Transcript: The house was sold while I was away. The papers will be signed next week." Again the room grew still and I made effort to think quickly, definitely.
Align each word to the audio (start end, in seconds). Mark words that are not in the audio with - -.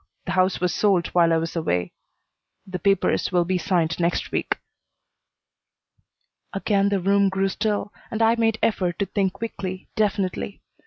The 0.25 0.31
house 0.31 0.59
was 0.59 0.73
sold 0.73 1.09
while 1.09 1.31
I 1.31 1.37
was 1.37 1.55
away. 1.55 1.91
The 2.65 2.79
papers 2.79 3.31
will 3.31 3.45
be 3.45 3.59
signed 3.59 3.99
next 3.99 4.31
week." 4.31 4.57
Again 6.53 6.89
the 6.89 6.99
room 6.99 7.29
grew 7.29 7.49
still 7.49 7.93
and 8.09 8.19
I 8.19 8.33
made 8.35 8.57
effort 8.63 8.97
to 8.97 9.05
think 9.05 9.33
quickly, 9.33 9.89
definitely. 9.95 10.63